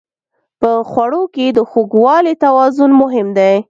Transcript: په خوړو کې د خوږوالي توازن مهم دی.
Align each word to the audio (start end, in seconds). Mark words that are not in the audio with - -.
په 0.59 0.69
خوړو 0.89 1.23
کې 1.35 1.45
د 1.57 1.59
خوږوالي 1.69 2.33
توازن 2.43 2.91
مهم 3.01 3.27
دی. 3.37 3.53